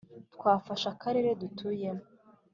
[0.35, 2.05] twafasha Akarere dutuyemo.